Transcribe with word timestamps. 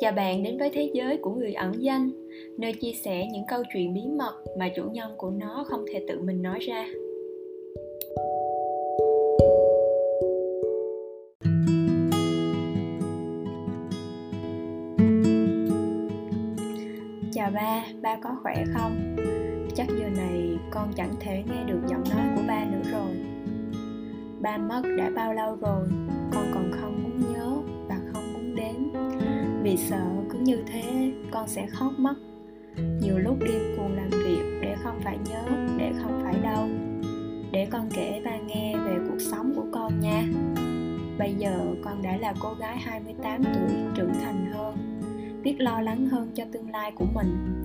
Chào 0.00 0.12
bạn 0.12 0.42
đến 0.42 0.58
với 0.58 0.70
thế 0.70 0.90
giới 0.94 1.16
của 1.16 1.30
người 1.30 1.52
ẩn 1.52 1.72
danh, 1.82 2.10
nơi 2.58 2.72
chia 2.72 2.92
sẻ 2.92 3.26
những 3.32 3.44
câu 3.48 3.62
chuyện 3.72 3.94
bí 3.94 4.00
mật 4.18 4.34
mà 4.58 4.68
chủ 4.76 4.82
nhân 4.92 5.12
của 5.16 5.30
nó 5.30 5.64
không 5.68 5.84
thể 5.92 6.04
tự 6.08 6.20
mình 6.20 6.42
nói 6.42 6.58
ra. 6.58 6.86
Chào 17.32 17.50
ba, 17.50 17.84
ba 18.02 18.16
có 18.22 18.30
khỏe 18.42 18.64
không? 18.74 19.16
Chắc 19.74 19.86
giờ 19.88 20.08
này 20.16 20.58
con 20.70 20.92
chẳng 20.96 21.14
thể 21.20 21.42
nghe 21.46 21.64
được 21.66 21.80
giọng 21.90 22.04
nói 22.10 22.26
của 22.36 22.42
ba 22.48 22.64
nữa 22.64 22.90
rồi. 22.92 23.16
Ba 24.40 24.58
mất 24.58 24.82
đã 24.98 25.10
bao 25.16 25.34
lâu 25.34 25.56
rồi, 25.56 25.86
vì 29.70 29.76
sợ 29.76 30.04
cứ 30.30 30.38
như 30.38 30.62
thế 30.66 31.12
con 31.30 31.48
sẽ 31.48 31.66
khóc 31.66 31.92
mất. 31.98 32.14
Nhiều 33.00 33.18
lúc 33.18 33.36
điên 33.40 33.74
cuồng 33.76 33.96
làm 33.96 34.10
việc 34.10 34.58
để 34.62 34.76
không 34.82 35.00
phải 35.04 35.18
nhớ, 35.30 35.42
để 35.78 35.92
không 36.02 36.20
phải 36.24 36.34
đau. 36.42 36.68
Để 37.52 37.66
con 37.70 37.88
kể 37.94 38.22
ba 38.24 38.36
nghe 38.36 38.76
về 38.84 38.98
cuộc 39.08 39.18
sống 39.18 39.52
của 39.56 39.64
con 39.72 40.00
nha. 40.00 40.24
Bây 41.18 41.34
giờ 41.34 41.74
con 41.84 42.02
đã 42.02 42.16
là 42.16 42.34
cô 42.40 42.54
gái 42.54 42.78
28 42.78 43.44
tuổi, 43.44 43.76
trưởng 43.94 44.12
thành 44.22 44.52
hơn, 44.52 45.00
biết 45.42 45.54
lo 45.58 45.80
lắng 45.80 46.08
hơn 46.08 46.30
cho 46.34 46.44
tương 46.52 46.70
lai 46.70 46.92
của 46.94 47.06
mình. 47.14 47.64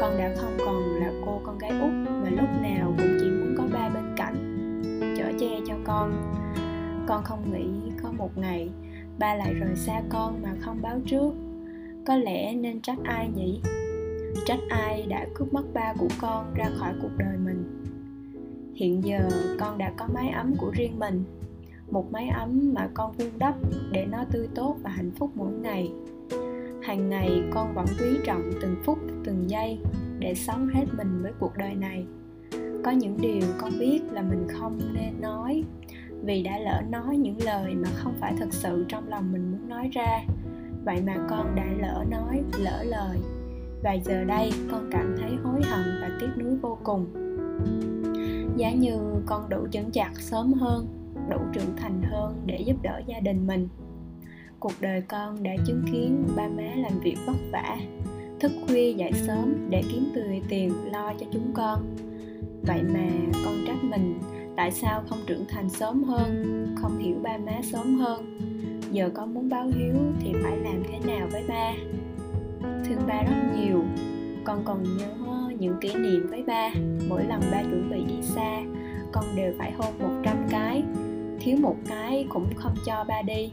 Con 0.00 0.18
đã 0.18 0.34
không 0.36 0.56
còn 0.58 0.82
là 1.00 1.12
cô 1.26 1.40
con 1.44 1.58
gái 1.58 1.70
út 1.70 1.90
mà 2.22 2.30
lúc 2.30 2.48
nào 2.62 2.94
cũng 2.98 3.16
chỉ 3.20 3.30
muốn 3.30 3.54
có 3.58 3.64
ba 3.72 3.88
bên 3.88 4.04
cạnh, 4.16 4.36
chở 5.18 5.32
che 5.40 5.60
cho 5.66 5.74
con. 5.84 6.34
Con 7.06 7.24
không 7.24 7.52
nghĩ 7.52 7.92
có 8.02 8.12
một 8.12 8.38
ngày 8.38 8.70
ba 9.18 9.34
lại 9.34 9.54
rời 9.54 9.76
xa 9.76 10.02
con 10.08 10.42
mà 10.42 10.54
không 10.60 10.82
báo 10.82 11.00
trước. 11.06 11.32
Có 12.06 12.16
lẽ 12.16 12.54
nên 12.54 12.80
trách 12.80 12.98
ai 13.04 13.28
nhỉ? 13.36 13.60
Trách 14.46 14.60
ai 14.68 15.06
đã 15.08 15.26
cướp 15.34 15.52
mất 15.52 15.74
ba 15.74 15.94
của 15.98 16.08
con 16.20 16.54
ra 16.54 16.70
khỏi 16.74 16.92
cuộc 17.02 17.16
đời 17.18 17.36
mình? 17.44 17.84
Hiện 18.74 19.04
giờ 19.04 19.28
con 19.58 19.78
đã 19.78 19.92
có 19.96 20.08
mái 20.14 20.28
ấm 20.28 20.54
của 20.58 20.70
riêng 20.74 20.98
mình, 20.98 21.24
một 21.90 22.12
mái 22.12 22.28
ấm 22.28 22.74
mà 22.74 22.88
con 22.94 23.12
vun 23.12 23.30
đắp 23.38 23.54
để 23.92 24.06
nó 24.10 24.24
tươi 24.32 24.48
tốt 24.54 24.76
và 24.82 24.90
hạnh 24.90 25.10
phúc 25.10 25.30
mỗi 25.34 25.52
ngày. 25.52 25.92
Hàng 26.82 27.08
ngày 27.08 27.42
con 27.50 27.74
vẫn 27.74 27.86
quý 28.00 28.06
trọng 28.24 28.50
từng 28.62 28.76
phút, 28.84 28.98
từng 29.24 29.50
giây 29.50 29.78
để 30.18 30.34
sống 30.34 30.68
hết 30.74 30.84
mình 30.96 31.22
với 31.22 31.32
cuộc 31.38 31.56
đời 31.56 31.74
này. 31.74 32.06
Có 32.84 32.90
những 32.90 33.16
điều 33.20 33.42
con 33.58 33.72
biết 33.78 34.00
là 34.12 34.22
mình 34.22 34.46
không 34.48 34.80
nên 34.94 35.20
nói 35.20 35.64
vì 36.22 36.42
đã 36.42 36.58
lỡ 36.58 36.82
nói 36.90 37.16
những 37.16 37.36
lời 37.44 37.74
mà 37.74 37.88
không 37.94 38.14
phải 38.20 38.34
thật 38.38 38.48
sự 38.50 38.84
trong 38.88 39.08
lòng 39.08 39.32
mình 39.32 39.52
muốn 39.52 39.68
nói 39.68 39.90
ra. 39.92 40.24
Vậy 40.84 41.02
mà 41.06 41.16
con 41.30 41.54
đã 41.54 41.66
lỡ 41.80 42.04
nói, 42.10 42.42
lỡ 42.58 42.82
lời. 42.82 43.18
Và 43.82 43.92
giờ 43.92 44.24
đây 44.24 44.50
con 44.70 44.88
cảm 44.90 45.16
thấy 45.20 45.30
hối 45.44 45.62
hận 45.62 45.84
và 46.00 46.10
tiếc 46.20 46.28
nuối 46.38 46.56
vô 46.56 46.78
cùng. 46.84 47.06
Giá 48.56 48.72
như 48.72 48.98
con 49.26 49.48
đủ 49.48 49.66
chững 49.70 49.90
chạc 49.90 50.20
sớm 50.20 50.52
hơn, 50.52 50.86
đủ 51.30 51.38
trưởng 51.52 51.76
thành 51.76 52.02
hơn 52.02 52.42
để 52.46 52.60
giúp 52.60 52.76
đỡ 52.82 53.00
gia 53.06 53.20
đình 53.20 53.46
mình. 53.46 53.68
Cuộc 54.60 54.72
đời 54.80 55.02
con 55.08 55.42
đã 55.42 55.52
chứng 55.66 55.82
kiến 55.92 56.24
ba 56.36 56.48
má 56.48 56.62
làm 56.76 57.00
việc 57.00 57.16
vất 57.26 57.36
vả, 57.52 57.76
thức 58.40 58.52
khuya 58.66 58.92
dậy 58.92 59.12
sớm 59.12 59.66
để 59.70 59.82
kiếm 59.92 60.04
từ 60.14 60.22
tiền 60.48 60.72
lo 60.92 61.12
cho 61.20 61.26
chúng 61.32 61.52
con. 61.54 61.96
Vậy 62.62 62.82
mà 62.82 63.08
con 63.44 63.54
trách 63.66 63.84
mình 63.84 64.18
tại 64.58 64.70
sao 64.70 65.02
không 65.08 65.18
trưởng 65.26 65.44
thành 65.48 65.68
sớm 65.68 66.04
hơn, 66.04 66.66
không 66.76 66.98
hiểu 66.98 67.14
ba 67.22 67.38
má 67.46 67.52
sớm 67.62 67.98
hơn? 67.98 68.38
Giờ 68.92 69.10
con 69.14 69.34
muốn 69.34 69.48
báo 69.48 69.66
hiếu 69.66 69.94
thì 70.20 70.32
phải 70.42 70.56
làm 70.56 70.82
thế 70.88 70.98
nào 71.06 71.28
với 71.32 71.44
ba? 71.48 71.72
Thương 72.84 73.06
ba 73.06 73.22
rất 73.22 73.36
nhiều, 73.56 73.84
con 74.44 74.62
còn 74.64 74.84
nhớ 74.96 75.14
những 75.58 75.76
kỷ 75.80 75.94
niệm 75.94 76.26
với 76.30 76.42
ba. 76.42 76.70
Mỗi 77.08 77.24
lần 77.24 77.40
ba 77.52 77.62
chuẩn 77.62 77.90
bị 77.90 78.04
đi 78.04 78.22
xa, 78.22 78.60
con 79.12 79.24
đều 79.36 79.52
phải 79.58 79.72
hôn 79.72 79.94
100 79.98 80.36
cái. 80.50 80.82
Thiếu 81.40 81.56
một 81.60 81.76
cái 81.88 82.26
cũng 82.28 82.50
không 82.56 82.74
cho 82.86 83.04
ba 83.08 83.22
đi. 83.22 83.52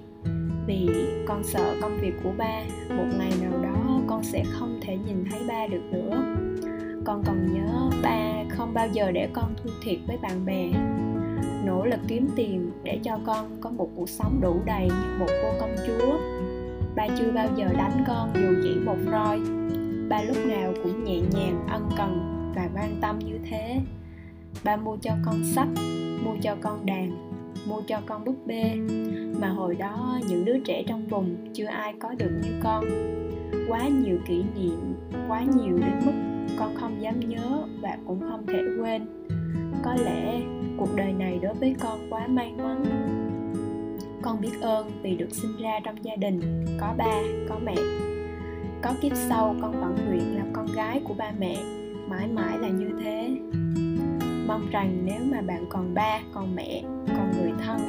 Vì 0.67 0.87
con 1.27 1.43
sợ 1.43 1.75
công 1.81 1.97
việc 2.01 2.13
của 2.23 2.31
ba, 2.37 2.63
một 2.89 3.05
ngày 3.17 3.31
nào 3.41 3.63
đó 3.63 4.01
con 4.07 4.23
sẽ 4.23 4.43
không 4.51 4.79
thể 4.81 4.97
nhìn 5.07 5.25
thấy 5.31 5.39
ba 5.47 5.67
được 5.67 5.83
nữa 5.91 6.35
con 7.05 7.23
còn 7.25 7.53
nhớ 7.53 7.89
ba 8.03 8.43
không 8.49 8.73
bao 8.73 8.88
giờ 8.88 9.11
để 9.11 9.29
con 9.33 9.55
thua 9.63 9.69
thiệt 9.83 9.97
với 10.07 10.17
bạn 10.21 10.45
bè. 10.45 10.69
Nỗ 11.66 11.85
lực 11.85 11.99
kiếm 12.07 12.27
tiền 12.35 12.71
để 12.83 12.99
cho 13.03 13.19
con 13.25 13.57
có 13.61 13.69
một 13.69 13.89
cuộc 13.95 14.09
sống 14.09 14.39
đủ 14.41 14.61
đầy 14.66 14.88
như 14.88 15.19
một 15.19 15.29
cô 15.41 15.49
công 15.59 15.75
chúa. 15.88 16.17
Ba 16.95 17.07
chưa 17.19 17.31
bao 17.31 17.47
giờ 17.55 17.66
đánh 17.77 18.03
con 18.07 18.29
dù 18.33 18.61
chỉ 18.63 18.75
một 18.85 18.97
roi. 19.11 19.39
Ba 20.09 20.21
lúc 20.21 20.38
nào 20.45 20.73
cũng 20.83 21.03
nhẹ 21.03 21.19
nhàng, 21.19 21.67
ân 21.69 21.89
cần 21.97 22.31
và 22.55 22.69
quan 22.75 22.97
tâm 23.01 23.19
như 23.19 23.39
thế. 23.49 23.81
Ba 24.63 24.75
mua 24.75 24.97
cho 25.01 25.11
con 25.25 25.43
sách, 25.43 25.67
mua 26.23 26.35
cho 26.41 26.55
con 26.61 26.85
đàn, 26.85 27.31
mua 27.67 27.81
cho 27.87 28.01
con 28.05 28.25
búp 28.25 28.35
bê. 28.45 28.75
Mà 29.41 29.49
hồi 29.49 29.75
đó, 29.75 30.19
những 30.27 30.45
đứa 30.45 30.59
trẻ 30.59 30.83
trong 30.87 31.07
vùng 31.07 31.35
chưa 31.53 31.66
ai 31.66 31.93
có 31.99 32.13
được 32.17 32.31
như 32.43 32.49
con. 32.63 32.85
Quá 33.67 33.87
nhiều 33.87 34.17
kỷ 34.27 34.43
niệm, 34.55 34.93
quá 35.27 35.41
nhiều 35.41 35.77
đến 35.77 35.93
mức 36.05 36.24
con 36.59 36.75
không 36.75 37.01
dám 37.01 37.19
nhớ 37.19 37.67
và 37.81 37.97
cũng 38.07 38.19
không 38.19 38.45
thể 38.47 38.63
quên. 38.81 39.05
Có 39.83 39.95
lẽ 40.05 40.41
cuộc 40.77 40.95
đời 40.95 41.13
này 41.13 41.39
đối 41.41 41.53
với 41.53 41.75
con 41.79 41.99
quá 42.09 42.27
may 42.27 42.53
mắn. 42.57 42.83
Con 44.21 44.41
biết 44.41 44.61
ơn 44.61 44.91
vì 45.01 45.16
được 45.16 45.29
sinh 45.31 45.51
ra 45.61 45.79
trong 45.83 45.95
gia 46.05 46.16
đình, 46.16 46.66
có 46.79 46.93
ba, 46.97 47.21
có 47.49 47.59
mẹ. 47.66 47.75
Có 48.81 48.93
kiếp 49.01 49.11
sau 49.16 49.55
con 49.61 49.71
vẫn 49.71 49.95
nguyện 50.07 50.38
là 50.38 50.45
con 50.53 50.66
gái 50.75 51.01
của 51.03 51.13
ba 51.13 51.31
mẹ, 51.39 51.57
mãi 52.07 52.27
mãi 52.27 52.57
là 52.59 52.67
như 52.67 52.89
thế. 53.03 53.37
Mong 54.47 54.69
rằng 54.72 55.01
nếu 55.05 55.19
mà 55.31 55.41
bạn 55.41 55.66
còn 55.69 55.93
ba, 55.93 56.19
còn 56.33 56.55
mẹ, 56.55 56.83
còn 57.07 57.31
người 57.41 57.51
thân, 57.66 57.79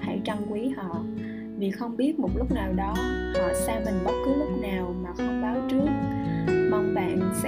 hãy 0.00 0.20
trân 0.24 0.36
quý 0.50 0.68
họ. 0.76 1.02
Vì 1.56 1.70
không 1.70 1.96
biết 1.96 2.18
một 2.18 2.30
lúc 2.36 2.52
nào 2.52 2.72
đó 2.72 2.94
họ 3.40 3.48
xa 3.66 3.80
mình 3.84 3.94
bất 4.04 4.12
cứ 4.24 4.34
lúc 4.34 4.48
nào 4.62 4.94
mà 5.02 5.10
không 5.16 5.42
báo 5.42 5.56
trước 5.70 5.88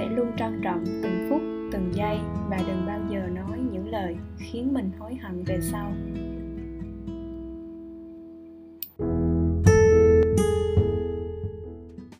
sẽ 0.01 0.09
luôn 0.09 0.31
trân 0.37 0.61
trọng 0.63 0.83
từng 1.03 1.27
phút, 1.29 1.41
từng 1.71 1.91
giây 1.93 2.17
và 2.49 2.57
đừng 2.67 2.85
bao 2.87 2.99
giờ 3.09 3.19
nói 3.35 3.57
những 3.71 3.91
lời 3.91 4.15
khiến 4.37 4.73
mình 4.73 4.91
hối 4.99 5.15
hận 5.15 5.43
về 5.43 5.59
sau. 5.61 5.91